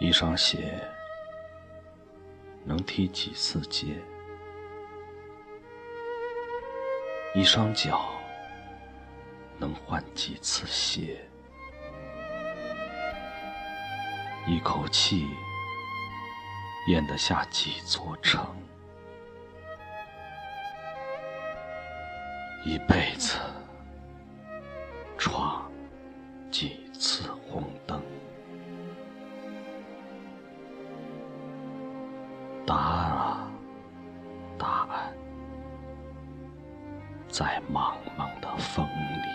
[0.00, 0.80] 一双鞋
[2.64, 4.00] 能踢几次街？
[7.34, 8.08] 一双脚
[9.58, 11.28] 能换几次鞋？
[14.46, 15.26] 一口气
[16.86, 18.46] 咽得下几座城？
[22.64, 23.36] 一辈子
[25.18, 25.68] 闯
[26.52, 28.00] 几次红灯？
[37.38, 39.28] 在茫茫的风里。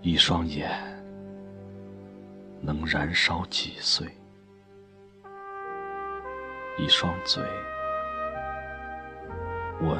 [0.00, 0.70] 一双眼
[2.62, 4.08] 能燃烧几岁？
[6.78, 7.44] 一双嘴
[9.82, 9.98] 吻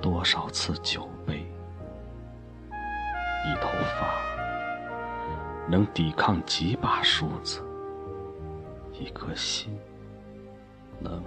[0.00, 1.44] 多少次酒杯？
[2.70, 4.14] 一头发。
[5.68, 7.60] 能抵抗几把梳子，
[8.92, 9.76] 一颗心
[10.98, 11.22] 能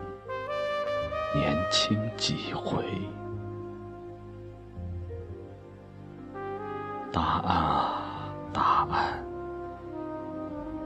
[1.33, 2.83] 年轻几回？
[7.11, 9.23] 答案啊，答案，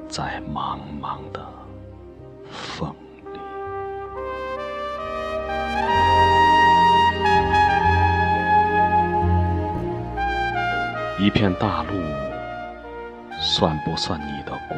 [0.07, 1.45] 在茫茫的
[2.49, 2.95] 风
[3.33, 3.39] 里。
[11.23, 11.91] 一片大陆。
[13.43, 14.77] 算不算你的国？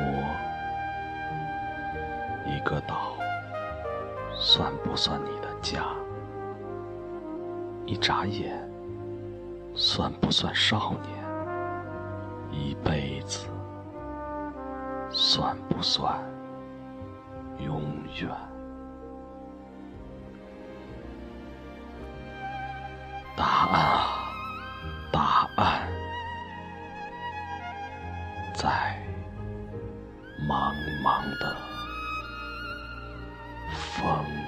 [2.45, 3.13] 一个岛，
[4.45, 5.85] 算不算你的家？
[7.85, 8.69] 一眨眼，
[9.73, 11.23] 算不算少年？
[12.51, 13.47] 一辈子，
[15.09, 16.21] 算不算
[17.57, 17.81] 永
[18.19, 18.29] 远？
[23.37, 24.07] 答案啊，
[25.09, 25.87] 答案。
[28.53, 29.01] 在
[30.49, 31.55] 茫茫的
[33.73, 34.42] from